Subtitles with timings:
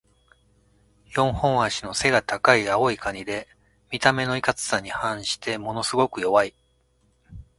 [1.13, 3.47] 四本脚の背が高い青いカニで、
[3.91, 6.55] 見た目のいかつさに反してものすごく弱い。